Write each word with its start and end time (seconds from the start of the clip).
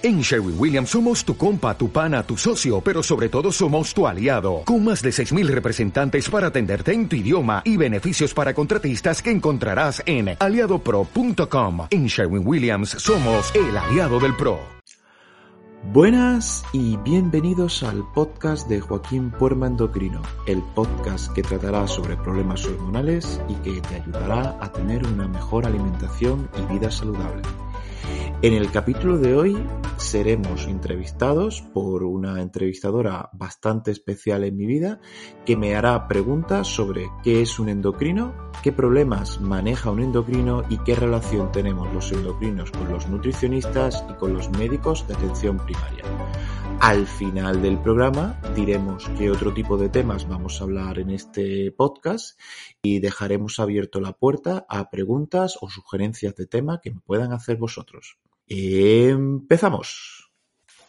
En 0.00 0.20
Sherwin 0.20 0.54
Williams 0.56 0.90
somos 0.90 1.24
tu 1.24 1.36
compa, 1.36 1.76
tu 1.76 1.90
pana, 1.90 2.22
tu 2.22 2.36
socio, 2.36 2.80
pero 2.80 3.02
sobre 3.02 3.28
todo 3.28 3.50
somos 3.50 3.92
tu 3.92 4.06
aliado, 4.06 4.62
con 4.64 4.84
más 4.84 5.02
de 5.02 5.10
6.000 5.10 5.48
representantes 5.48 6.30
para 6.30 6.46
atenderte 6.48 6.92
en 6.92 7.08
tu 7.08 7.16
idioma 7.16 7.62
y 7.64 7.76
beneficios 7.76 8.32
para 8.32 8.54
contratistas 8.54 9.20
que 9.20 9.32
encontrarás 9.32 10.00
en 10.06 10.36
aliadopro.com. 10.38 11.88
En 11.90 12.06
Sherwin 12.06 12.46
Williams 12.46 12.90
somos 12.90 13.52
el 13.56 13.76
aliado 13.76 14.20
del 14.20 14.36
PRO. 14.36 14.60
Buenas 15.92 16.64
y 16.72 16.96
bienvenidos 16.98 17.82
al 17.82 18.04
podcast 18.12 18.68
de 18.68 18.80
Joaquín 18.80 19.32
Puerma 19.32 19.66
Endocrino, 19.66 20.22
el 20.46 20.62
podcast 20.76 21.32
que 21.32 21.42
tratará 21.42 21.88
sobre 21.88 22.16
problemas 22.16 22.64
hormonales 22.66 23.40
y 23.48 23.54
que 23.54 23.80
te 23.80 23.96
ayudará 23.96 24.56
a 24.60 24.70
tener 24.70 25.04
una 25.08 25.26
mejor 25.26 25.66
alimentación 25.66 26.48
y 26.56 26.72
vida 26.72 26.88
saludable. 26.88 27.42
En 28.40 28.54
el 28.54 28.70
capítulo 28.70 29.18
de 29.18 29.34
hoy 29.34 29.56
seremos 29.96 30.68
entrevistados 30.68 31.60
por 31.60 32.04
una 32.04 32.40
entrevistadora 32.40 33.30
bastante 33.32 33.90
especial 33.90 34.44
en 34.44 34.56
mi 34.56 34.64
vida 34.64 35.00
que 35.44 35.56
me 35.56 35.74
hará 35.74 36.06
preguntas 36.06 36.68
sobre 36.68 37.10
qué 37.24 37.42
es 37.42 37.58
un 37.58 37.68
endocrino, 37.68 38.52
qué 38.62 38.70
problemas 38.70 39.40
maneja 39.40 39.90
un 39.90 39.98
endocrino 39.98 40.62
y 40.70 40.78
qué 40.78 40.94
relación 40.94 41.50
tenemos 41.50 41.92
los 41.92 42.12
endocrinos 42.12 42.70
con 42.70 42.88
los 42.92 43.08
nutricionistas 43.08 44.04
y 44.08 44.12
con 44.14 44.34
los 44.34 44.48
médicos 44.50 45.04
de 45.08 45.14
atención 45.14 45.56
primaria. 45.56 46.04
Al 46.80 47.08
final 47.08 47.60
del 47.60 47.80
programa 47.80 48.40
diremos 48.54 49.10
qué 49.18 49.32
otro 49.32 49.52
tipo 49.52 49.76
de 49.76 49.88
temas 49.88 50.28
vamos 50.28 50.60
a 50.60 50.64
hablar 50.64 51.00
en 51.00 51.10
este 51.10 51.72
podcast 51.72 52.38
y 52.82 53.00
dejaremos 53.00 53.58
abierto 53.58 54.00
la 54.00 54.12
puerta 54.12 54.64
a 54.68 54.90
preguntas 54.90 55.58
o 55.60 55.68
sugerencias 55.68 56.36
de 56.36 56.46
tema 56.46 56.80
que 56.80 56.92
me 56.92 57.00
puedan 57.00 57.32
hacer 57.32 57.56
vosotros. 57.56 58.16
Empezamos. 58.50 60.32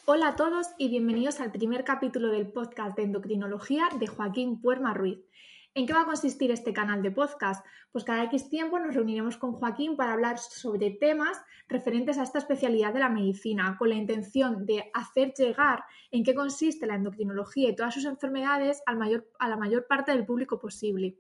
Hola 0.06 0.30
a 0.30 0.36
todos 0.38 0.68
y 0.78 0.88
bienvenidos 0.88 1.42
al 1.42 1.52
primer 1.52 1.84
capítulo 1.84 2.30
del 2.30 2.54
podcast 2.54 2.96
de 2.96 3.04
endocrinología 3.04 3.90
de 4.00 4.08
Joaquín 4.08 4.62
Puerma 4.62 4.94
Ruiz. 4.94 5.20
¿En 5.74 5.86
qué 5.86 5.92
va 5.92 6.04
a 6.04 6.06
consistir 6.06 6.52
este 6.52 6.72
canal 6.72 7.02
de 7.02 7.12
podcast? 7.12 7.66
Pues 7.92 8.06
cada 8.06 8.24
X 8.24 8.50
tiempo 8.50 8.80
nos 8.80 8.96
reuniremos 8.96 9.36
con 9.36 9.52
Joaquín 9.52 9.98
para 9.98 10.14
hablar 10.14 10.38
sobre 10.38 10.92
temas 10.92 11.38
referentes 11.68 12.18
a 12.18 12.24
esta 12.24 12.40
especialidad 12.40 12.94
de 12.94 13.02
la 13.02 13.10
medicina, 13.10 13.76
con 13.78 13.90
la 13.90 13.96
intención 13.96 14.66
de 14.66 14.90
hacer 14.94 15.34
llegar 15.38 15.84
en 16.12 16.24
qué 16.24 16.34
consiste 16.34 16.88
la 16.88 16.96
endocrinología 16.96 17.68
y 17.68 17.76
todas 17.76 17.94
sus 17.94 18.06
enfermedades 18.06 18.82
a 18.86 18.94
la 18.94 19.58
mayor 19.58 19.86
parte 19.86 20.14
del 20.14 20.26
público 20.26 20.62
posible. 20.62 21.18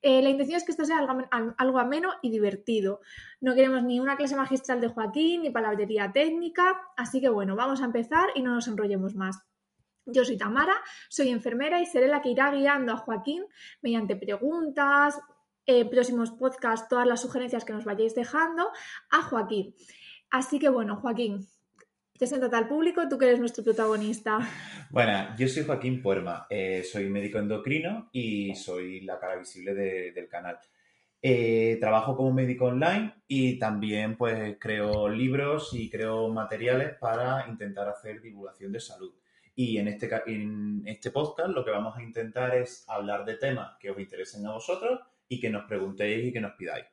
Eh, 0.00 0.22
la 0.22 0.30
intención 0.30 0.56
es 0.56 0.64
que 0.64 0.72
esto 0.72 0.84
sea 0.84 0.98
algo, 0.98 1.78
ameno 1.78 2.10
y 2.22 2.30
divertido. 2.30 3.00
No 3.40 3.54
queremos 3.54 3.82
ni 3.82 3.98
una 3.98 4.16
clase 4.16 4.36
magistral 4.36 4.80
de 4.80 4.88
Joaquín 4.88 5.42
ni 5.42 5.50
palabrería 5.50 6.12
técnica, 6.12 6.80
así 6.96 7.20
que 7.20 7.28
bueno, 7.28 7.56
vamos 7.56 7.82
a 7.82 7.86
empezar 7.86 8.28
y 8.34 8.42
no 8.42 8.54
nos 8.54 8.68
enrollemos 8.68 9.14
más. 9.16 9.42
Yo 10.06 10.24
soy 10.24 10.38
Tamara, 10.38 10.74
soy 11.08 11.30
enfermera 11.30 11.80
y 11.80 11.86
seré 11.86 12.06
la 12.06 12.22
que 12.22 12.30
irá 12.30 12.50
guiando 12.50 12.92
a 12.92 12.96
Joaquín 12.96 13.44
mediante 13.82 14.16
preguntas, 14.16 15.20
eh, 15.66 15.84
próximos 15.84 16.30
podcasts, 16.30 16.88
todas 16.88 17.06
las 17.06 17.20
sugerencias 17.20 17.64
que 17.64 17.74
nos 17.74 17.84
vayáis 17.84 18.14
dejando 18.14 18.70
a 19.10 19.22
Joaquín. 19.22 19.74
Así 20.30 20.58
que 20.58 20.68
bueno, 20.68 20.96
Joaquín, 20.96 21.46
Preséntate 22.18 22.56
al 22.56 22.66
público, 22.66 23.08
tú 23.08 23.16
que 23.16 23.26
eres 23.26 23.38
nuestro 23.38 23.62
protagonista. 23.62 24.40
Bueno, 24.90 25.36
yo 25.38 25.46
soy 25.46 25.64
Joaquín 25.64 26.02
Puerma, 26.02 26.48
eh, 26.50 26.82
soy 26.82 27.08
médico 27.08 27.38
endocrino 27.38 28.08
y 28.12 28.56
soy 28.56 29.02
la 29.02 29.20
cara 29.20 29.36
visible 29.36 29.72
del 29.74 30.28
canal. 30.28 30.58
Eh, 31.22 31.78
trabajo 31.80 32.16
como 32.16 32.32
médico 32.32 32.66
online 32.66 33.14
y 33.28 33.58
también 33.58 34.16
pues 34.16 34.56
creo 34.58 35.08
libros 35.08 35.70
y 35.74 35.88
creo 35.88 36.28
materiales 36.28 36.96
para 36.98 37.46
intentar 37.48 37.88
hacer 37.88 38.20
divulgación 38.20 38.72
de 38.72 38.80
salud. 38.80 39.14
Y 39.54 39.78
en 39.78 39.86
este, 39.86 40.10
en 40.26 40.82
este 40.86 41.12
podcast 41.12 41.50
lo 41.50 41.64
que 41.64 41.70
vamos 41.70 41.96
a 41.96 42.02
intentar 42.02 42.54
es 42.56 42.84
hablar 42.88 43.24
de 43.24 43.36
temas 43.36 43.76
que 43.78 43.90
os 43.90 43.98
interesen 43.98 44.44
a 44.44 44.52
vosotros 44.52 45.00
y 45.28 45.38
que 45.38 45.50
nos 45.50 45.66
preguntéis 45.66 46.26
y 46.26 46.32
que 46.32 46.40
nos 46.40 46.54
pidáis. 46.54 46.86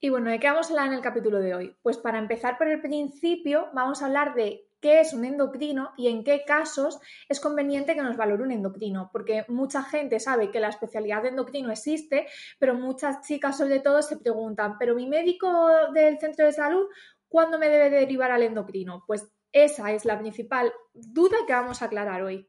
Y 0.00 0.10
bueno, 0.10 0.30
¿de 0.30 0.38
qué 0.38 0.48
vamos 0.48 0.66
a 0.66 0.70
hablar 0.70 0.86
en 0.88 0.92
el 0.92 1.00
capítulo 1.00 1.40
de 1.40 1.54
hoy? 1.54 1.76
Pues 1.82 1.98
para 1.98 2.18
empezar 2.18 2.56
por 2.56 2.68
el 2.68 2.80
principio, 2.80 3.68
vamos 3.72 4.00
a 4.00 4.06
hablar 4.06 4.34
de 4.34 4.68
qué 4.80 5.00
es 5.00 5.12
un 5.12 5.24
endocrino 5.24 5.90
y 5.96 6.06
en 6.06 6.22
qué 6.22 6.44
casos 6.46 7.00
es 7.28 7.40
conveniente 7.40 7.96
que 7.96 8.02
nos 8.02 8.16
valore 8.16 8.44
un 8.44 8.52
endocrino, 8.52 9.10
porque 9.12 9.44
mucha 9.48 9.82
gente 9.82 10.20
sabe 10.20 10.52
que 10.52 10.60
la 10.60 10.68
especialidad 10.68 11.22
de 11.22 11.30
endocrino 11.30 11.72
existe, 11.72 12.28
pero 12.60 12.74
muchas 12.74 13.26
chicas 13.26 13.58
sobre 13.58 13.80
todo 13.80 14.00
se 14.02 14.18
preguntan, 14.18 14.78
pero 14.78 14.94
mi 14.94 15.08
médico 15.08 15.68
del 15.92 16.20
centro 16.20 16.46
de 16.46 16.52
salud, 16.52 16.86
¿cuándo 17.26 17.58
me 17.58 17.68
debe 17.68 17.90
derivar 17.90 18.30
al 18.30 18.44
endocrino? 18.44 19.02
Pues 19.04 19.28
esa 19.50 19.90
es 19.90 20.04
la 20.04 20.16
principal 20.16 20.72
duda 20.92 21.38
que 21.44 21.54
vamos 21.54 21.82
a 21.82 21.86
aclarar 21.86 22.22
hoy. 22.22 22.48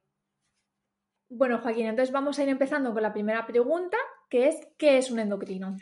Bueno, 1.30 1.60
Joaquín, 1.60 1.88
entonces 1.88 2.14
vamos 2.14 2.38
a 2.38 2.44
ir 2.44 2.50
empezando 2.50 2.94
con 2.94 3.02
la 3.02 3.14
primera 3.14 3.46
pregunta, 3.48 3.98
que 4.30 4.48
es 4.48 4.68
¿qué 4.78 4.98
es 4.98 5.10
un 5.10 5.20
endocrino? 5.20 5.78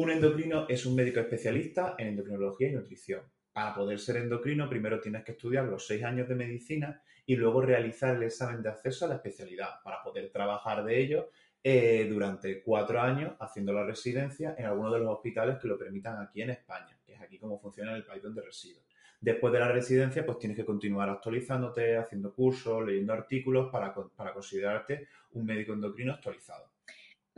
Un 0.00 0.10
endocrino 0.10 0.64
es 0.66 0.86
un 0.86 0.94
médico 0.94 1.20
especialista 1.20 1.94
en 1.98 2.08
endocrinología 2.08 2.70
y 2.70 2.72
nutrición. 2.72 3.20
Para 3.52 3.74
poder 3.74 3.98
ser 3.98 4.16
endocrino, 4.16 4.66
primero 4.66 4.98
tienes 4.98 5.22
que 5.24 5.32
estudiar 5.32 5.66
los 5.66 5.86
seis 5.86 6.02
años 6.04 6.26
de 6.26 6.36
medicina 6.36 7.02
y 7.26 7.36
luego 7.36 7.60
realizar 7.60 8.16
el 8.16 8.22
examen 8.22 8.62
de 8.62 8.70
acceso 8.70 9.04
a 9.04 9.08
la 9.08 9.16
especialidad 9.16 9.82
para 9.84 10.02
poder 10.02 10.32
trabajar 10.32 10.86
de 10.86 10.98
ello 10.98 11.28
eh, 11.62 12.06
durante 12.08 12.62
cuatro 12.62 12.98
años 12.98 13.34
haciendo 13.40 13.74
la 13.74 13.84
residencia 13.84 14.54
en 14.56 14.64
alguno 14.64 14.90
de 14.90 15.00
los 15.00 15.10
hospitales 15.10 15.58
que 15.60 15.68
lo 15.68 15.76
permitan 15.76 16.18
aquí 16.18 16.40
en 16.40 16.48
España, 16.48 16.98
que 17.04 17.12
es 17.12 17.20
aquí 17.20 17.38
como 17.38 17.60
funciona 17.60 17.94
el 17.94 18.06
país 18.06 18.22
donde 18.22 18.40
resido. 18.40 18.80
Después 19.20 19.52
de 19.52 19.58
la 19.58 19.68
residencia, 19.68 20.24
pues 20.24 20.38
tienes 20.38 20.56
que 20.56 20.64
continuar 20.64 21.10
actualizándote, 21.10 21.98
haciendo 21.98 22.32
cursos, 22.32 22.86
leyendo 22.86 23.12
artículos 23.12 23.70
para, 23.70 23.94
para 24.16 24.32
considerarte 24.32 25.08
un 25.32 25.44
médico 25.44 25.74
endocrino 25.74 26.14
actualizado. 26.14 26.70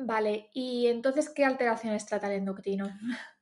Vale, 0.05 0.49
y 0.53 0.87
entonces, 0.87 1.31
¿qué 1.31 1.45
alteraciones 1.45 2.07
trata 2.07 2.27
el 2.27 2.39
endocrino? 2.41 2.91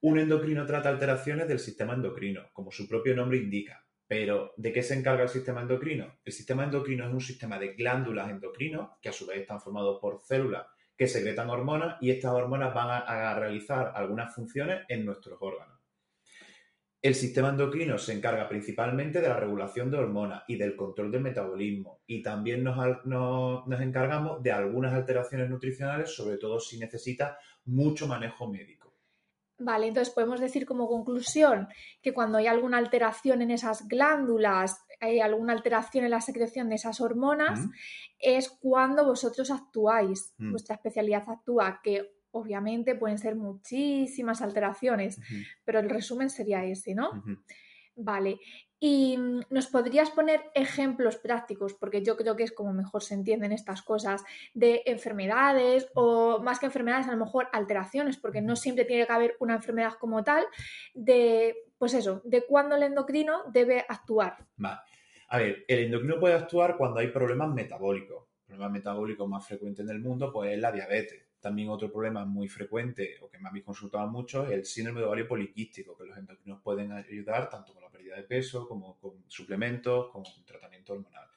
Un 0.00 0.19
endocrino 0.19 0.66
trata 0.66 0.88
alteraciones 0.88 1.48
del 1.48 1.59
sistema 1.59 1.94
endocrino, 1.94 2.43
como 2.53 2.71
su 2.71 2.88
propio 2.88 3.15
nombre 3.15 3.38
indica. 3.38 3.84
Pero, 4.06 4.53
¿de 4.56 4.72
qué 4.72 4.82
se 4.82 4.94
encarga 4.94 5.22
el 5.22 5.28
sistema 5.28 5.62
endocrino? 5.62 6.19
El 6.25 6.32
sistema 6.32 6.65
endocrino 6.65 7.06
es 7.06 7.12
un 7.12 7.21
sistema 7.21 7.59
de 7.59 7.75
glándulas 7.75 8.28
endocrinos, 8.28 8.91
que 9.00 9.09
a 9.09 9.12
su 9.12 9.26
vez 9.26 9.38
están 9.38 9.60
formados 9.60 9.98
por 10.00 10.21
células 10.21 10.66
que 11.00 11.09
secretan 11.09 11.48
hormonas 11.48 11.97
y 12.03 12.10
estas 12.10 12.32
hormonas 12.32 12.75
van 12.75 12.91
a, 12.91 13.31
a 13.31 13.34
realizar 13.34 13.92
algunas 13.94 14.34
funciones 14.34 14.82
en 14.87 15.06
nuestros 15.06 15.38
órganos. 15.41 15.79
El 17.02 17.14
sistema 17.14 17.48
endocrino 17.48 17.96
se 17.96 18.12
encarga 18.12 18.46
principalmente 18.46 19.22
de 19.22 19.28
la 19.28 19.40
regulación 19.40 19.90
de 19.90 19.96
hormonas 19.96 20.42
y 20.46 20.56
del 20.56 20.76
control 20.76 21.10
del 21.10 21.22
metabolismo 21.22 22.00
y 22.06 22.22
también 22.22 22.62
nos, 22.62 22.76
encargamos 23.80 24.42
de 24.42 24.52
algunas 24.52 24.92
alteraciones 24.92 25.48
nutricionales, 25.48 26.14
sobre 26.14 26.36
todo 26.36 26.60
si 26.60 26.78
necesita 26.78 27.38
mucho 27.64 28.06
manejo 28.06 28.46
médico. 28.48 28.94
Vale, 29.58 29.88
entonces 29.88 30.12
podemos 30.12 30.40
decir 30.40 30.66
como 30.66 30.88
conclusión 30.88 31.68
que 32.02 32.12
cuando 32.12 32.36
hay 32.36 32.46
alguna 32.46 32.76
alteración 32.76 33.40
en 33.40 33.50
esas 33.50 33.88
glándulas, 33.88 34.84
hay 35.00 35.20
alguna 35.20 35.54
alteración 35.54 36.04
en 36.04 36.10
la 36.10 36.20
secreción 36.20 36.68
de 36.68 36.74
esas 36.74 37.00
hormonas, 37.00 37.60
es 38.18 38.50
cuando 38.60 39.06
vosotros 39.06 39.50
actuáis, 39.50 40.34
mm. 40.36 40.50
vuestra 40.50 40.76
especialidad 40.76 41.24
actúa, 41.28 41.80
que 41.82 42.19
obviamente 42.32 42.94
pueden 42.94 43.18
ser 43.18 43.36
muchísimas 43.36 44.42
alteraciones, 44.42 45.20
pero 45.64 45.80
el 45.80 45.91
resumen 45.91 46.30
sería 46.30 46.64
ese, 46.64 46.94
¿no? 46.94 47.22
Vale. 47.96 48.38
Y 48.78 49.18
mm, 49.18 49.42
nos 49.50 49.66
podrías 49.66 50.10
poner 50.10 50.41
ejemplos 50.54 51.16
prácticos, 51.16 51.74
porque 51.74 52.02
yo 52.02 52.16
creo 52.16 52.34
que 52.34 52.44
es 52.44 52.52
como 52.52 52.72
mejor 52.72 53.02
se 53.02 53.14
entienden 53.14 53.52
estas 53.52 53.82
cosas, 53.82 54.24
de 54.54 54.82
enfermedades 54.86 55.88
o 55.94 56.41
más 56.42 56.58
que 56.58 56.66
enfermedades, 56.66 57.06
a 57.06 57.12
lo 57.12 57.24
mejor 57.24 57.48
alteraciones, 57.52 58.16
porque 58.16 58.41
no 58.41 58.56
siempre 58.56 58.86
tiene 58.86 59.06
que 59.06 59.12
haber 59.12 59.36
una 59.38 59.54
enfermedad 59.54 59.94
como 60.00 60.24
tal, 60.24 60.47
de, 60.94 61.56
pues 61.76 61.92
eso, 61.92 62.22
de 62.24 62.47
cuándo 62.47 62.76
el 62.76 62.84
endocrino 62.84 63.42
debe 63.52 63.84
actuar. 63.86 64.47
Vale. 64.56 64.80
A 65.28 65.38
ver, 65.38 65.64
el 65.68 65.84
endocrino 65.84 66.18
puede 66.18 66.34
actuar 66.34 66.77
cuando 66.77 67.00
hay 67.00 67.09
problemas 67.09 67.50
metabólicos. 67.50 68.24
El 68.48 68.56
problema 68.56 68.71
metabólico 68.71 69.28
más 69.28 69.47
frecuente 69.47 69.82
en 69.82 69.91
el 69.91 70.00
mundo 70.00 70.32
pues, 70.32 70.53
es 70.53 70.59
la 70.59 70.72
diabetes 70.72 71.29
también 71.41 71.69
otro 71.69 71.91
problema 71.91 72.25
muy 72.25 72.48
frecuente 72.48 73.16
o 73.22 73.28
que 73.28 73.39
me 73.39 73.48
habéis 73.48 73.65
consultado 73.65 74.07
mucho 74.09 74.47
es 74.47 74.53
el 74.53 74.65
síndrome 74.65 75.01
de 75.01 75.07
ovario 75.07 75.27
poliquístico, 75.27 75.97
que 75.97 76.04
los 76.04 76.16
endocrinos 76.16 76.60
pueden 76.63 76.92
ayudar 76.92 77.48
tanto 77.48 77.72
con 77.72 77.83
la 77.83 77.91
pérdida 77.91 78.16
de 78.16 78.25
peso 78.25 78.69
como 78.69 78.98
con 78.98 79.25
suplementos, 79.28 80.10
con 80.10 80.22
tratamiento 80.45 80.92
hormonal. 80.92 81.28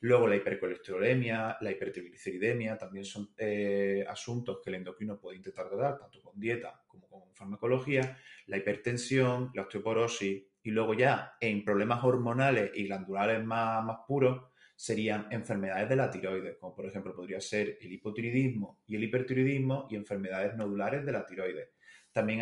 Luego 0.00 0.26
la 0.26 0.36
hipercolesterolemia, 0.36 1.56
la 1.60 1.70
hipertrigliceridemia 1.70 2.76
también 2.76 3.04
son 3.04 3.30
eh, 3.38 4.04
asuntos 4.06 4.60
que 4.62 4.70
el 4.70 4.76
endocrino 4.76 5.18
puede 5.18 5.38
intentar 5.38 5.68
tratar 5.68 5.98
tanto 5.98 6.20
con 6.20 6.38
dieta 6.38 6.82
como 6.86 7.08
con 7.08 7.32
farmacología, 7.32 8.18
la 8.46 8.58
hipertensión, 8.58 9.50
la 9.54 9.62
osteoporosis 9.62 10.42
y 10.62 10.70
luego 10.70 10.94
ya 10.94 11.36
en 11.40 11.64
problemas 11.64 12.04
hormonales 12.04 12.72
y 12.74 12.84
glandulares 12.84 13.42
más, 13.44 13.84
más 13.84 13.98
puros 14.06 14.53
serían 14.84 15.28
enfermedades 15.30 15.88
de 15.88 15.96
la 15.96 16.10
tiroides, 16.10 16.58
como 16.58 16.74
por 16.74 16.84
ejemplo 16.84 17.16
podría 17.16 17.40
ser 17.40 17.78
el 17.80 17.90
hipotiroidismo 17.90 18.82
y 18.86 18.96
el 18.96 19.04
hipertiroidismo 19.04 19.86
y 19.88 19.96
enfermedades 19.96 20.54
nodulares 20.56 21.06
de 21.06 21.12
la 21.12 21.24
tiroides. 21.24 21.70
También 22.12 22.40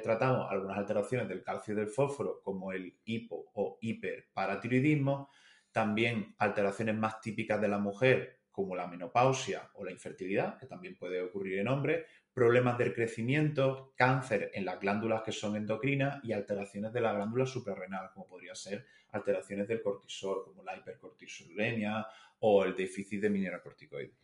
tratamos 0.00 0.46
algunas 0.48 0.78
alteraciones 0.78 1.28
del 1.28 1.42
calcio 1.42 1.74
y 1.74 1.78
del 1.78 1.88
fósforo, 1.88 2.40
como 2.40 2.70
el 2.70 3.00
hipo 3.04 3.50
o 3.54 3.78
hiperparatiroidismo. 3.80 5.28
También 5.72 6.36
alteraciones 6.38 6.94
más 6.96 7.20
típicas 7.20 7.60
de 7.60 7.66
la 7.66 7.78
mujer, 7.78 8.42
como 8.52 8.76
la 8.76 8.86
menopausia 8.86 9.68
o 9.74 9.84
la 9.84 9.90
infertilidad, 9.90 10.56
que 10.58 10.66
también 10.66 10.96
puede 10.96 11.20
ocurrir 11.20 11.58
en 11.58 11.66
hombres, 11.66 12.06
problemas 12.34 12.78
del 12.78 12.94
crecimiento, 12.94 13.92
cáncer 13.96 14.50
en 14.54 14.64
las 14.64 14.80
glándulas 14.80 15.22
que 15.22 15.32
son 15.32 15.56
endocrinas 15.56 16.24
y 16.24 16.32
alteraciones 16.32 16.92
de 16.92 17.00
la 17.00 17.12
glándula 17.12 17.46
suprarrenal, 17.46 18.10
como 18.12 18.26
podría 18.26 18.54
ser 18.54 18.86
alteraciones 19.10 19.68
del 19.68 19.82
cortisol, 19.82 20.44
como 20.44 20.62
la 20.62 20.76
hipercortisolemia 20.76 22.06
o 22.40 22.64
el 22.64 22.74
déficit 22.74 23.20
de 23.20 23.30
mineralocorticoides. 23.30 24.22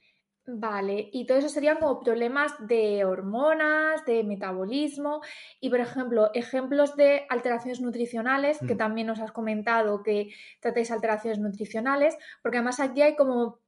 Vale, 0.50 1.10
y 1.12 1.26
todo 1.26 1.37
eso 1.37 1.50
serían 1.50 1.76
como 1.76 2.00
problemas 2.00 2.55
de 2.66 3.05
hormonas, 3.05 4.06
de 4.06 4.25
metabolismo 4.25 5.20
y, 5.60 5.69
por 5.69 5.81
ejemplo, 5.81 6.31
ejemplos 6.32 6.96
de 6.96 7.26
alteraciones 7.28 7.82
nutricionales, 7.82 8.58
que 8.58 8.75
mm. 8.75 8.78
también 8.78 9.06
nos 9.08 9.20
has 9.20 9.31
comentado 9.31 10.02
que 10.02 10.31
tratáis 10.60 10.90
alteraciones 10.90 11.38
nutricionales, 11.38 12.16
porque 12.40 12.56
además 12.56 12.81
aquí 12.81 13.02
hay 13.02 13.14
como 13.14 13.58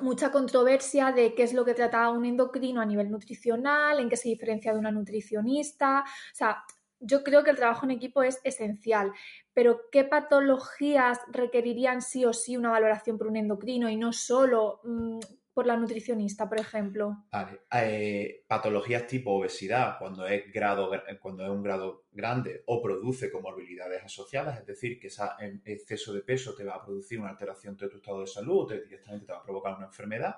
mucha 0.00 0.30
controversia 0.30 1.12
de 1.12 1.34
qué 1.34 1.42
es 1.42 1.52
lo 1.54 1.64
que 1.64 1.74
trata 1.74 2.10
un 2.10 2.24
endocrino 2.24 2.80
a 2.80 2.86
nivel 2.86 3.10
nutricional, 3.10 3.98
en 4.00 4.08
qué 4.08 4.16
se 4.16 4.28
diferencia 4.28 4.72
de 4.72 4.78
una 4.78 4.92
nutricionista. 4.92 6.04
O 6.06 6.34
sea, 6.34 6.64
yo 7.00 7.22
creo 7.22 7.44
que 7.44 7.50
el 7.50 7.56
trabajo 7.56 7.86
en 7.86 7.92
equipo 7.92 8.22
es 8.22 8.40
esencial, 8.44 9.12
pero 9.54 9.82
¿qué 9.92 10.04
patologías 10.04 11.20
requerirían 11.28 12.02
sí 12.02 12.24
o 12.24 12.32
sí 12.32 12.56
una 12.56 12.70
valoración 12.70 13.18
por 13.18 13.28
un 13.28 13.36
endocrino 13.36 13.88
y 13.88 13.96
no 13.96 14.12
solo 14.12 14.80
mm, 14.84 15.18
por 15.58 15.66
la 15.66 15.76
nutricionista, 15.76 16.48
por 16.48 16.60
ejemplo? 16.60 17.24
Vale. 17.32 17.62
Eh, 17.72 18.44
patologías 18.46 19.08
tipo 19.08 19.32
obesidad, 19.32 19.98
cuando 19.98 20.24
es, 20.24 20.52
grado, 20.52 20.88
cuando 21.20 21.42
es 21.42 21.50
un 21.50 21.64
grado 21.64 22.04
grande 22.12 22.62
o 22.66 22.80
produce 22.80 23.28
comorbilidades 23.28 24.04
asociadas, 24.04 24.60
es 24.60 24.66
decir, 24.66 25.00
que 25.00 25.08
ese 25.08 25.24
exceso 25.64 26.12
de 26.12 26.20
peso 26.20 26.54
te 26.54 26.62
va 26.62 26.76
a 26.76 26.84
producir 26.84 27.18
una 27.18 27.30
alteración 27.30 27.76
de 27.76 27.88
tu 27.88 27.96
estado 27.96 28.20
de 28.20 28.28
salud 28.28 28.70
o 28.70 28.72
directamente 28.72 29.26
te 29.26 29.32
va 29.32 29.38
a 29.38 29.42
provocar 29.42 29.74
una 29.74 29.86
enfermedad 29.86 30.36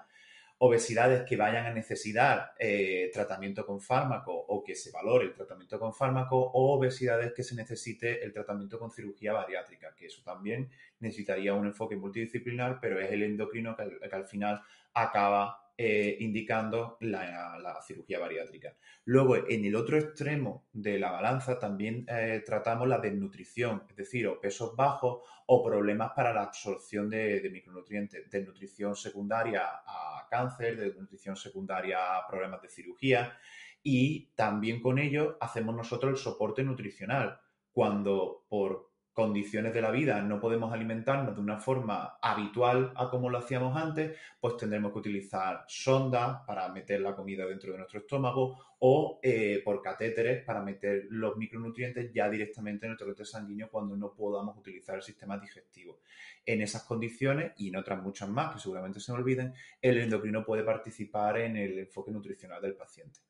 obesidades 0.63 1.23
que 1.27 1.37
vayan 1.37 1.65
a 1.67 1.73
necesitar 1.73 2.53
eh, 2.59 3.11
tratamiento 3.13 3.65
con 3.65 3.81
fármaco 3.81 4.40
que 4.62 4.75
se 4.75 4.91
valore 4.91 5.27
el 5.27 5.35
tratamiento 5.35 5.79
con 5.79 5.95
fármaco 5.95 6.37
o 6.39 6.77
obesidades 6.77 7.33
que 7.35 7.43
se 7.43 7.55
necesite 7.55 8.25
el 8.25 8.33
tratamiento 8.33 8.79
con 8.79 8.91
cirugía 8.91 9.33
bariátrica, 9.33 9.95
que 9.95 10.07
eso 10.07 10.23
también 10.23 10.71
necesitaría 11.01 11.55
un 11.55 11.67
enfoque 11.67 11.97
multidisciplinar, 11.97 12.79
pero 12.81 13.01
es 13.01 13.11
el 13.11 13.23
endocrino 13.23 13.77
que, 13.77 13.99
que 14.09 14.17
al 14.17 14.27
final 14.27 14.62
acaba 14.95 15.71
eh, 15.83 16.19
indicando 16.21 16.99
la, 17.01 17.79
cirugía 17.87 18.19
bariátrica. 18.19 18.77
Luego, 19.07 19.49
en 19.49 19.65
el 19.65 19.75
otro 19.75 19.97
extremo 19.97 20.67
de 20.75 20.99
la 20.99 21.11
balanza 21.11 21.59
también 21.59 22.05
eh, 22.07 22.43
tratamos 22.45 22.87
la 22.87 22.99
desnutrición, 22.99 23.85
es 23.89 23.97
decir, 23.97 24.29
o 24.29 24.39
pesos 24.39 24.77
bajos 24.77 25.23
o 25.47 25.65
problemas 25.65 26.12
para 26.15 26.35
la 26.35 26.43
absorción 26.43 27.09
de, 27.09 27.49
micronutrientes, 27.51 28.29
desnutrición 28.31 28.95
secundaria 28.95 29.62
a 29.65 30.27
cáncer, 30.31 30.77
desnutrición 30.77 31.35
secundaria 31.35 32.15
a 32.15 32.27
problemas 32.27 32.61
de 32.61 32.69
cirugía 32.69 33.39
y 33.82 34.27
también 34.35 34.81
con 34.81 34.99
ello 34.99 35.37
hacemos 35.41 35.75
nosotros 35.75 36.12
el 36.12 36.19
soporte 36.19 36.62
nutricional. 36.62 37.41
Cuando 37.73 38.44
por 38.49 38.91
condiciones 39.12 39.75
de 39.75 39.82
la 39.82 39.91
vida 39.91 40.23
no 40.23 40.41
podemos 40.41 40.73
alimentarnos 40.73 41.35
de 41.35 41.43
una 41.43 41.59
forma 41.59 42.19
habitual 42.23 42.93
a 42.97 43.11
como 43.11 43.29
lo 43.29 43.38
hacíamos 43.38 43.77
antes, 43.77 44.17
pues 44.41 44.56
tendremos 44.56 44.93
que 44.93 44.99
utilizar 45.00 45.65
sondas 45.67 46.41
para 46.47 46.69
meter 46.71 47.00
la 47.00 47.15
comida 47.15 47.44
dentro 47.44 47.73
de 47.73 47.79
nuestro 47.79 48.00
estómago 48.00 48.59
o 48.79 49.21
eh, 49.23 49.61
por 49.65 49.83
catéteres 49.83 50.44
para 50.44 50.62
meter 50.62 51.06
los 51.11 51.37
micronutrientes 51.37 52.12
ya 52.12 52.31
directamente 52.31 52.87
en 52.87 52.93
el 52.93 52.99
torrente 52.99 53.25
sanguíneo 53.25 53.69
cuando 53.69 53.97
no 53.97 54.15
podamos 54.15 54.56
utilizar 54.56 54.97
el 54.97 55.03
sistema 55.03 55.37
digestivo. 55.37 56.00
En 56.47 56.62
esas 56.62 56.85
condiciones 56.85 57.53
y 57.59 57.69
en 57.69 57.76
otras 57.76 58.03
muchas 58.03 58.29
más 58.29 58.55
que 58.55 58.61
seguramente 58.61 59.00
se 59.00 59.12
me 59.12 59.19
olviden, 59.19 59.53
el 59.83 59.99
endocrino 59.99 60.44
puede 60.44 60.62
participar 60.62 61.38
en 61.38 61.56
el 61.56 61.79
enfoque 61.81 62.11
nutricional 62.11 62.62
del 62.62 62.75
paciente. 62.75 63.21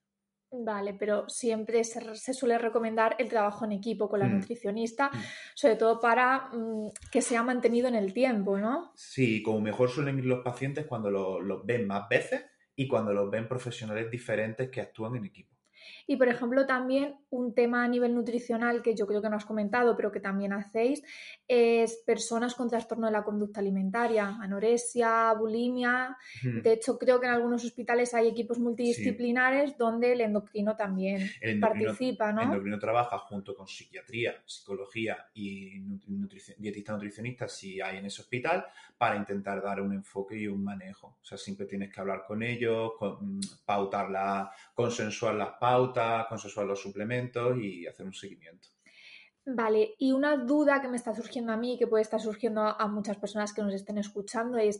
Vale, 0.52 0.94
pero 0.94 1.28
siempre 1.28 1.84
se, 1.84 2.34
suele 2.34 2.58
recomendar 2.58 3.14
el 3.18 3.28
trabajo 3.28 3.64
en 3.64 3.72
equipo 3.72 4.08
con 4.08 4.18
la 4.18 4.26
mm. 4.26 4.32
nutricionista, 4.32 5.08
mm. 5.08 5.18
sobre 5.54 5.76
todo 5.76 6.00
para 6.00 6.48
mm, 6.52 6.90
que 7.10 7.22
sea 7.22 7.44
mantenido 7.44 7.86
en 7.86 7.94
el 7.94 8.12
tiempo, 8.12 8.58
¿no? 8.58 8.92
Sí, 8.96 9.42
como 9.42 9.60
mejor 9.60 9.90
suelen 9.90 10.18
ir 10.18 10.26
los 10.26 10.42
pacientes 10.42 10.86
cuando 10.86 11.10
los 11.10 11.64
ven 11.64 11.86
más 11.86 12.08
veces 12.08 12.44
y 12.74 12.88
cuando 12.88 13.12
los 13.12 13.30
ven 13.30 13.46
profesionales 13.46 14.10
diferentes 14.10 14.70
que 14.70 14.80
actúan 14.80 15.14
en 15.16 15.26
equipo. 15.26 15.59
Y 16.06 16.16
por 16.16 16.28
ejemplo, 16.28 16.66
también 16.66 17.16
un 17.30 17.54
tema 17.54 17.84
a 17.84 17.88
nivel 17.88 18.14
nutricional 18.14 18.82
que 18.82 18.94
yo 18.94 19.06
creo 19.06 19.22
que 19.22 19.30
no 19.30 19.36
has 19.36 19.44
comentado, 19.44 19.96
pero 19.96 20.10
que 20.12 20.20
también 20.20 20.52
hacéis, 20.52 21.02
es 21.46 22.02
personas 22.06 22.54
con 22.54 22.68
trastorno 22.68 23.06
de 23.06 23.12
la 23.12 23.22
conducta 23.22 23.60
alimentaria, 23.60 24.36
anorexia, 24.40 25.32
bulimia. 25.34 26.16
De 26.42 26.72
hecho, 26.72 26.98
creo 26.98 27.20
que 27.20 27.26
en 27.26 27.32
algunos 27.32 27.64
hospitales 27.64 28.14
hay 28.14 28.28
equipos 28.28 28.58
multidisciplinares 28.58 29.76
donde 29.76 30.12
el 30.12 30.20
endocrino 30.20 30.76
también 30.76 31.28
participa, 31.60 32.32
¿no? 32.32 32.42
El 32.42 32.48
endocrino 32.48 32.78
trabaja 32.78 33.18
junto 33.18 33.54
con 33.54 33.66
psiquiatría, 33.66 34.34
psicología 34.44 35.26
y 35.34 35.80
dietista 36.58 36.92
nutricionista 36.92 37.48
si 37.48 37.80
hay 37.80 37.98
en 37.98 38.06
ese 38.06 38.22
hospital 38.22 38.66
para 38.96 39.16
intentar 39.16 39.62
dar 39.62 39.80
un 39.80 39.92
enfoque 39.92 40.36
y 40.36 40.46
un 40.46 40.62
manejo. 40.62 41.18
O 41.20 41.24
sea, 41.24 41.38
siempre 41.38 41.66
tienes 41.66 41.92
que 41.92 42.00
hablar 42.00 42.24
con 42.26 42.42
ellos, 42.42 42.92
mm, 43.00 43.40
pautar 43.64 44.10
la, 44.10 44.50
consensuar 44.74 45.34
las 45.34 45.52
pautas, 45.70 46.26
consensuar 46.26 46.66
los 46.66 46.80
suplementos 46.80 47.56
y 47.58 47.86
hacer 47.86 48.06
un 48.06 48.12
seguimiento. 48.12 48.68
Vale, 49.46 49.94
y 49.98 50.12
una 50.12 50.36
duda 50.36 50.82
que 50.82 50.88
me 50.88 50.96
está 50.96 51.14
surgiendo 51.14 51.52
a 51.52 51.56
mí, 51.56 51.78
que 51.78 51.86
puede 51.86 52.02
estar 52.02 52.20
surgiendo 52.20 52.60
a 52.62 52.86
muchas 52.88 53.16
personas 53.16 53.54
que 53.54 53.62
nos 53.62 53.72
estén 53.72 53.96
escuchando, 53.96 54.58
es, 54.58 54.78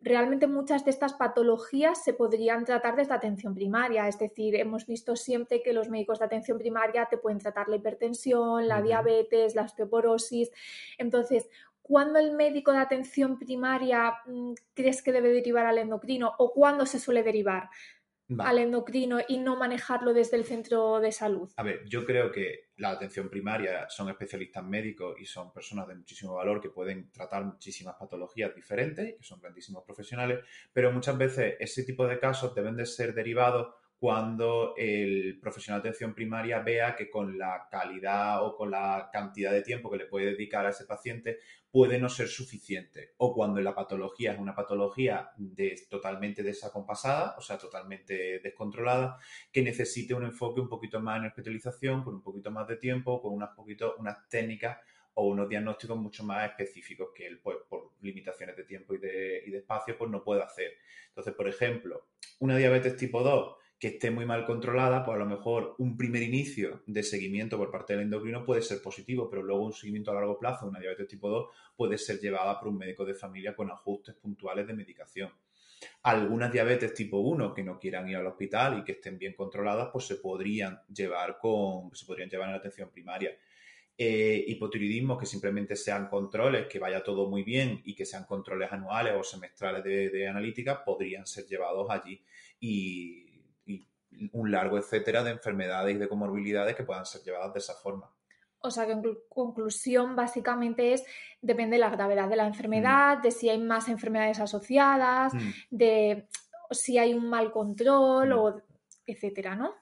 realmente 0.00 0.46
muchas 0.48 0.84
de 0.84 0.90
estas 0.90 1.14
patologías 1.14 2.02
se 2.02 2.12
podrían 2.12 2.64
tratar 2.64 2.96
desde 2.96 3.14
atención 3.14 3.54
primaria, 3.54 4.08
es 4.08 4.18
decir, 4.18 4.56
hemos 4.56 4.86
visto 4.86 5.14
siempre 5.14 5.62
que 5.62 5.72
los 5.72 5.88
médicos 5.88 6.18
de 6.18 6.24
atención 6.24 6.58
primaria 6.58 7.06
te 7.08 7.18
pueden 7.18 7.38
tratar 7.38 7.68
la 7.68 7.76
hipertensión, 7.76 8.66
la 8.66 8.82
diabetes, 8.82 9.54
la 9.54 9.62
osteoporosis, 9.62 10.50
entonces, 10.98 11.48
¿cuándo 11.80 12.18
el 12.18 12.32
médico 12.32 12.72
de 12.72 12.78
atención 12.78 13.38
primaria 13.38 14.14
mm, 14.26 14.54
crees 14.74 15.02
que 15.02 15.12
debe 15.12 15.32
derivar 15.32 15.66
al 15.66 15.78
endocrino 15.78 16.32
o 16.38 16.52
cuándo 16.52 16.84
se 16.84 16.98
suele 16.98 17.22
derivar? 17.22 17.70
Al 18.38 18.58
endocrino 18.58 19.18
y 19.28 19.38
no 19.38 19.56
manejarlo 19.56 20.12
desde 20.12 20.36
el 20.36 20.44
centro 20.44 21.00
de 21.00 21.12
salud? 21.12 21.50
A 21.56 21.62
ver, 21.62 21.84
yo 21.86 22.04
creo 22.04 22.30
que 22.30 22.70
la 22.76 22.90
atención 22.90 23.28
primaria 23.28 23.88
son 23.88 24.08
especialistas 24.08 24.64
médicos 24.64 25.16
y 25.20 25.26
son 25.26 25.52
personas 25.52 25.88
de 25.88 25.96
muchísimo 25.96 26.34
valor 26.34 26.60
que 26.60 26.70
pueden 26.70 27.10
tratar 27.10 27.44
muchísimas 27.44 27.96
patologías 27.96 28.54
diferentes, 28.54 29.16
que 29.16 29.24
son 29.24 29.40
grandísimos 29.40 29.84
profesionales, 29.84 30.40
pero 30.72 30.92
muchas 30.92 31.16
veces 31.18 31.56
ese 31.58 31.84
tipo 31.84 32.06
de 32.06 32.18
casos 32.18 32.54
deben 32.54 32.76
de 32.76 32.86
ser 32.86 33.14
derivados 33.14 33.74
cuando 34.00 34.72
el 34.78 35.38
profesional 35.38 35.82
de 35.82 35.90
atención 35.90 36.14
primaria 36.14 36.60
vea 36.60 36.96
que 36.96 37.10
con 37.10 37.36
la 37.36 37.68
calidad 37.70 38.42
o 38.42 38.56
con 38.56 38.70
la 38.70 39.10
cantidad 39.12 39.52
de 39.52 39.60
tiempo 39.60 39.90
que 39.90 39.98
le 39.98 40.06
puede 40.06 40.30
dedicar 40.30 40.64
a 40.64 40.70
ese 40.70 40.86
paciente 40.86 41.40
puede 41.70 41.98
no 41.98 42.08
ser 42.08 42.28
suficiente. 42.28 43.12
O 43.18 43.34
cuando 43.34 43.60
la 43.60 43.74
patología 43.74 44.32
es 44.32 44.38
una 44.38 44.54
patología 44.54 45.32
totalmente 45.90 46.42
desacompasada, 46.42 47.36
o 47.36 47.42
sea, 47.42 47.58
totalmente 47.58 48.40
descontrolada, 48.40 49.18
que 49.52 49.60
necesite 49.60 50.14
un 50.14 50.24
enfoque 50.24 50.62
un 50.62 50.68
poquito 50.70 50.98
más 50.98 51.18
en 51.18 51.26
especialización, 51.26 52.02
con 52.02 52.14
un 52.14 52.22
poquito 52.22 52.50
más 52.50 52.66
de 52.68 52.76
tiempo, 52.76 53.20
con 53.20 53.34
unas, 53.34 53.50
poquito, 53.50 53.96
unas 53.98 54.26
técnicas 54.30 54.78
o 55.12 55.28
unos 55.28 55.46
diagnósticos 55.46 55.98
mucho 55.98 56.24
más 56.24 56.48
específicos 56.48 57.10
que 57.14 57.26
él, 57.26 57.38
pues, 57.42 57.58
por 57.68 57.90
limitaciones 58.00 58.56
de 58.56 58.64
tiempo 58.64 58.94
y 58.94 58.98
de, 58.98 59.42
y 59.46 59.50
de 59.50 59.58
espacio, 59.58 59.98
pues 59.98 60.10
no 60.10 60.24
puede 60.24 60.42
hacer. 60.42 60.72
Entonces, 61.08 61.34
por 61.34 61.46
ejemplo, 61.46 62.06
una 62.38 62.56
diabetes 62.56 62.96
tipo 62.96 63.22
2 63.22 63.59
que 63.80 63.88
esté 63.88 64.10
muy 64.10 64.26
mal 64.26 64.44
controlada, 64.44 65.02
pues 65.02 65.16
a 65.16 65.18
lo 65.18 65.24
mejor 65.24 65.74
un 65.78 65.96
primer 65.96 66.22
inicio 66.22 66.82
de 66.86 67.02
seguimiento 67.02 67.56
por 67.56 67.70
parte 67.70 67.94
del 67.94 68.02
endocrino 68.02 68.44
puede 68.44 68.60
ser 68.60 68.82
positivo, 68.82 69.30
pero 69.30 69.42
luego 69.42 69.64
un 69.64 69.72
seguimiento 69.72 70.10
a 70.10 70.14
largo 70.14 70.38
plazo 70.38 70.66
una 70.66 70.78
diabetes 70.78 71.08
tipo 71.08 71.30
2 71.30 71.48
puede 71.74 71.96
ser 71.96 72.20
llevada 72.20 72.60
por 72.60 72.68
un 72.68 72.76
médico 72.76 73.06
de 73.06 73.14
familia 73.14 73.56
con 73.56 73.70
ajustes 73.70 74.14
puntuales 74.16 74.66
de 74.66 74.74
medicación. 74.74 75.32
Algunas 76.02 76.52
diabetes 76.52 76.92
tipo 76.92 77.20
1 77.20 77.54
que 77.54 77.64
no 77.64 77.78
quieran 77.78 78.06
ir 78.06 78.16
al 78.16 78.26
hospital 78.26 78.78
y 78.78 78.84
que 78.84 78.92
estén 78.92 79.16
bien 79.16 79.32
controladas, 79.32 79.88
pues 79.90 80.04
se 80.04 80.16
podrían 80.16 80.78
llevar 80.94 81.38
con, 81.38 81.90
se 81.94 82.04
podrían 82.04 82.28
llevar 82.28 82.48
en 82.48 82.52
la 82.52 82.58
atención 82.58 82.90
primaria. 82.90 83.34
Eh, 83.96 84.44
hipotiroidismo 84.46 85.16
que 85.16 85.24
simplemente 85.24 85.74
sean 85.74 86.08
controles, 86.08 86.66
que 86.66 86.78
vaya 86.78 87.02
todo 87.02 87.30
muy 87.30 87.44
bien 87.44 87.80
y 87.84 87.94
que 87.94 88.04
sean 88.04 88.24
controles 88.24 88.70
anuales 88.72 89.14
o 89.18 89.22
semestrales 89.22 89.82
de, 89.82 90.10
de 90.10 90.28
analítica, 90.28 90.84
podrían 90.84 91.26
ser 91.26 91.46
llevados 91.46 91.88
allí. 91.90 92.22
Y 92.60 93.29
un 94.32 94.50
largo 94.50 94.78
etcétera 94.78 95.22
de 95.22 95.30
enfermedades 95.30 95.94
y 95.94 95.98
de 95.98 96.08
comorbilidades 96.08 96.76
que 96.76 96.84
puedan 96.84 97.06
ser 97.06 97.22
llevadas 97.22 97.52
de 97.52 97.58
esa 97.58 97.74
forma. 97.74 98.10
O 98.62 98.70
sea 98.70 98.84
que 98.86 98.92
en 98.92 99.02
conclusión 99.28 100.14
básicamente 100.14 100.92
es, 100.92 101.04
depende 101.40 101.76
de 101.76 101.80
la 101.80 101.90
gravedad 101.90 102.28
de 102.28 102.36
la 102.36 102.46
enfermedad, 102.46 103.18
mm. 103.18 103.22
de 103.22 103.30
si 103.30 103.48
hay 103.48 103.58
más 103.58 103.88
enfermedades 103.88 104.38
asociadas, 104.38 105.32
mm. 105.32 105.50
de 105.70 106.28
si 106.70 106.98
hay 106.98 107.14
un 107.14 107.28
mal 107.28 107.52
control 107.52 108.28
mm. 108.28 108.38
o 108.38 108.62
etcétera, 109.06 109.56
¿no? 109.56 109.74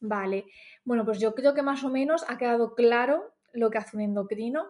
Vale, 0.00 0.46
bueno, 0.84 1.04
pues 1.04 1.20
yo 1.20 1.34
creo 1.34 1.54
que 1.54 1.62
más 1.62 1.84
o 1.84 1.90
menos 1.90 2.24
ha 2.28 2.38
quedado 2.38 2.74
claro 2.74 3.34
lo 3.52 3.70
que 3.70 3.78
hace 3.78 3.96
un 3.96 4.02
endocrino. 4.02 4.66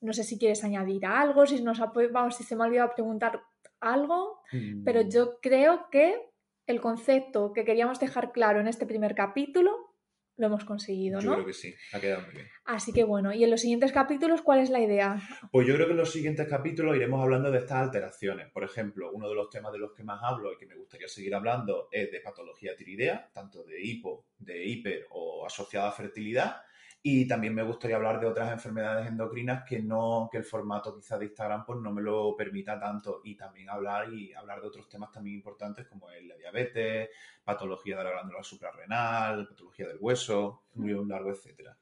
No 0.00 0.14
sé 0.14 0.24
si 0.24 0.38
quieres 0.38 0.64
añadir 0.64 1.04
algo, 1.04 1.46
si, 1.46 1.62
nos 1.62 1.78
vamos, 2.12 2.36
si 2.36 2.44
se 2.44 2.56
me 2.56 2.64
ha 2.64 2.66
olvidado 2.66 2.94
preguntar 2.94 3.42
algo, 3.80 4.40
pero 4.84 5.02
yo 5.02 5.38
creo 5.40 5.88
que 5.90 6.29
el 6.70 6.80
concepto 6.80 7.52
que 7.52 7.64
queríamos 7.64 8.00
dejar 8.00 8.32
claro 8.32 8.60
en 8.60 8.68
este 8.68 8.86
primer 8.86 9.14
capítulo 9.14 9.90
lo 10.40 10.46
hemos 10.46 10.64
conseguido, 10.64 11.20
Yo 11.20 11.28
¿no? 11.28 11.34
creo 11.34 11.46
que 11.46 11.52
sí, 11.52 11.74
ha 11.92 12.00
quedado 12.00 12.22
muy 12.22 12.32
bien. 12.32 12.48
Así 12.64 12.92
que 12.94 13.04
bueno, 13.04 13.30
y 13.32 13.44
en 13.44 13.50
los 13.50 13.60
siguientes 13.60 13.92
capítulos, 13.92 14.40
¿cuál 14.40 14.60
es 14.60 14.70
la 14.70 14.80
idea? 14.80 15.20
Pues 15.52 15.66
yo 15.66 15.74
creo 15.74 15.86
que 15.86 15.92
en 15.92 15.98
los 15.98 16.10
siguientes 16.10 16.48
capítulos 16.48 16.96
iremos 16.96 17.22
hablando 17.22 17.50
de 17.50 17.58
estas 17.58 17.82
alteraciones. 17.82 18.50
Por 18.50 18.64
ejemplo, 18.64 19.10
uno 19.12 19.28
de 19.28 19.34
los 19.34 19.50
temas 19.50 19.70
de 19.70 19.78
los 19.78 19.92
que 19.92 20.02
más 20.02 20.18
hablo 20.22 20.52
y 20.54 20.56
que 20.56 20.64
me 20.64 20.76
gustaría 20.76 21.08
seguir 21.08 21.34
hablando 21.34 21.88
es 21.92 22.10
de 22.10 22.20
patología 22.20 22.74
tiroidea, 22.74 23.28
tanto 23.34 23.64
de 23.64 23.82
hipo, 23.82 24.28
de 24.38 24.64
hiper 24.64 25.06
o 25.10 25.44
asociada 25.44 25.90
a 25.90 25.92
fertilidad. 25.92 26.62
Y 27.02 27.26
también 27.26 27.54
me 27.54 27.62
gustaría 27.62 27.96
hablar 27.96 28.20
de 28.20 28.26
otras 28.26 28.52
enfermedades 28.52 29.08
endocrinas 29.08 29.64
que 29.66 29.80
no, 29.80 30.28
que 30.30 30.38
el 30.38 30.44
formato 30.44 30.94
quizás 30.94 31.18
de 31.18 31.26
Instagram 31.26 31.64
pues 31.64 31.80
no 31.80 31.90
me 31.92 32.02
lo 32.02 32.36
permita 32.36 32.78
tanto. 32.78 33.22
Y 33.24 33.36
también 33.36 33.70
hablar 33.70 34.12
y 34.12 34.34
hablar 34.34 34.60
de 34.60 34.68
otros 34.68 34.88
temas 34.88 35.10
también 35.10 35.36
importantes 35.36 35.86
como 35.86 36.10
es 36.10 36.22
la 36.24 36.36
diabetes, 36.36 37.08
patología 37.42 37.96
de 37.96 38.04
la 38.04 38.10
glándula 38.10 38.42
suprarrenal, 38.42 39.48
patología 39.48 39.88
del 39.88 39.98
hueso, 39.98 40.64
muy 40.74 40.92
largo, 41.06 41.30
etcétera. 41.30 41.76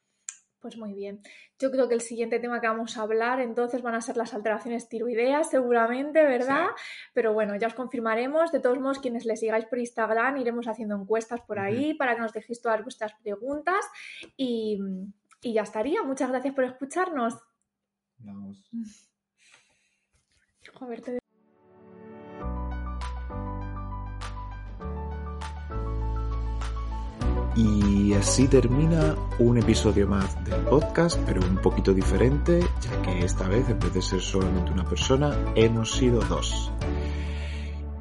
Pues 0.61 0.77
muy 0.77 0.93
bien. 0.93 1.21
Yo 1.61 1.71
creo 1.71 1.88
que 1.88 1.95
el 1.95 2.00
siguiente 2.00 2.41
tema 2.41 2.61
que 2.61 2.67
vamos 2.67 2.97
a 2.99 3.03
hablar 3.03 3.41
entonces 3.41 3.81
van 3.81 3.95
a 3.95 4.00
ser 4.00 4.17
las 4.17 4.35
alteraciones 4.35 4.88
tiroideas, 4.88 5.50
seguramente, 5.50 6.21
¿verdad? 6.25 6.67
Sí. 6.77 6.83
Pero 7.15 7.33
bueno, 7.33 7.55
ya 7.55 7.69
os 7.69 7.75
confirmaremos. 7.75 8.50
De 8.50 8.59
todos 8.59 8.81
modos, 8.81 8.99
quienes 8.99 9.25
le 9.25 9.37
sigáis 9.37 9.67
por 9.67 9.79
Instagram, 9.79 10.37
iremos 10.38 10.67
haciendo 10.67 10.97
encuestas 10.97 11.41
por 11.43 11.61
ahí 11.61 11.95
para 11.95 12.17
que 12.17 12.23
nos 12.23 12.33
dejéis 12.33 12.61
todas 12.61 12.83
vuestras 12.83 13.15
preguntas. 13.23 13.85
Y, 14.37 14.81
y 15.41 15.53
ya 15.53 15.62
estaría. 15.62 16.03
Muchas 16.03 16.31
gracias 16.31 16.55
por 16.55 16.65
escucharnos. 16.65 17.38
Vamos. 18.19 18.69
Joder, 20.75 21.00
te- 21.03 21.19
Y 27.57 28.12
así 28.14 28.47
termina 28.47 29.17
un 29.38 29.59
episodio 29.59 30.07
más 30.07 30.43
del 30.45 30.61
podcast, 30.62 31.19
pero 31.26 31.40
un 31.40 31.57
poquito 31.57 31.93
diferente, 31.93 32.61
ya 32.81 33.02
que 33.02 33.25
esta 33.25 33.49
vez, 33.49 33.69
en 33.69 33.78
vez 33.78 33.95
de 33.95 34.02
ser 34.02 34.21
solamente 34.21 34.71
una 34.71 34.85
persona, 34.85 35.37
hemos 35.57 35.93
sido 35.93 36.21
dos. 36.21 36.71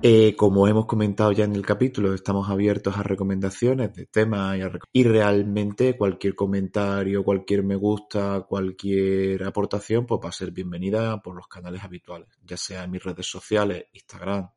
Eh, 0.04 0.36
como 0.36 0.68
hemos 0.68 0.86
comentado 0.86 1.32
ya 1.32 1.46
en 1.46 1.56
el 1.56 1.66
capítulo, 1.66 2.14
estamos 2.14 2.50
abiertos 2.52 2.96
a 2.98 3.04
recomendaciones 3.04 3.96
de 3.96 4.06
temas 4.06 4.60
y, 4.60 5.00
y 5.00 5.04
realmente 5.04 5.98
cualquier 5.98 6.36
comentario, 6.36 7.24
cualquier 7.24 7.64
me 7.64 7.76
gusta, 7.76 8.46
cualquier 8.48 9.44
aportación, 9.44 10.06
pues 10.06 10.22
va 10.24 10.30
a 10.30 10.34
ser 10.34 10.52
bienvenida 10.52 11.20
por 11.20 11.36
los 11.36 11.48
canales 11.48 11.84
habituales, 11.84 12.30
ya 12.44 12.58
sea 12.58 12.84
en 12.84 12.92
mis 12.92 13.04
redes 13.04 13.26
sociales, 13.26 13.86
Instagram, 13.92 14.52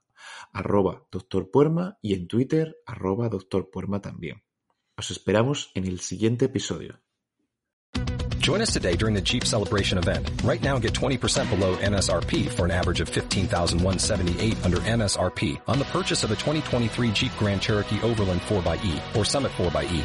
arroba 0.52 1.04
doctor 1.10 1.50
Puerma 1.50 1.96
y 2.02 2.12
en 2.12 2.28
Twitter, 2.28 2.76
arroba 2.84 3.30
doctor 3.30 3.70
Puerma 3.70 4.02
también. 4.02 4.42
Os 5.00 5.10
esperamos 5.10 5.70
en 5.74 5.86
el 5.86 5.98
siguiente 5.98 6.44
episodio. 6.44 7.00
Join 8.38 8.60
us 8.60 8.70
today 8.70 8.96
during 8.96 9.14
the 9.14 9.22
Jeep 9.22 9.44
Celebration 9.44 9.96
event. 9.96 10.30
Right 10.44 10.62
now, 10.62 10.78
get 10.78 10.92
20% 10.92 11.48
below 11.48 11.74
MSRP 11.76 12.50
for 12.50 12.66
an 12.66 12.70
average 12.70 13.00
of 13.00 13.08
15178 13.08 14.62
under 14.62 14.76
MSRP 14.76 15.58
on 15.66 15.78
the 15.78 15.86
purchase 15.86 16.22
of 16.22 16.32
a 16.32 16.36
2023 16.36 17.12
Jeep 17.12 17.32
Grand 17.38 17.62
Cherokee 17.62 17.98
Overland 18.02 18.42
4xE 18.42 19.16
or 19.16 19.24
Summit 19.24 19.52
4xE. 19.52 20.04